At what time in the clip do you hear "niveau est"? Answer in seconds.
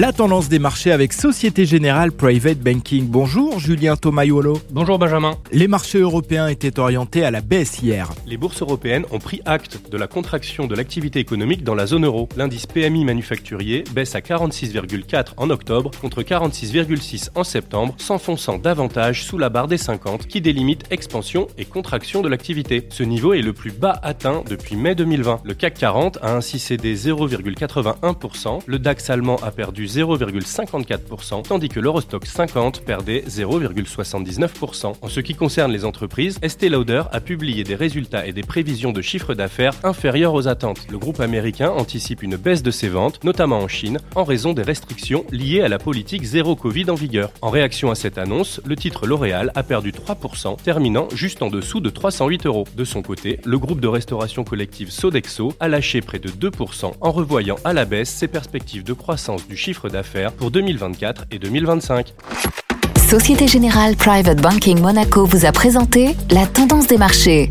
23.02-23.42